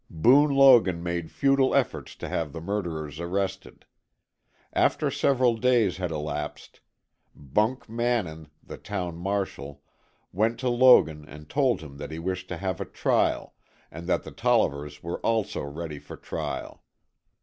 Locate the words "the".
2.53-2.59, 8.63-8.79, 14.23-14.31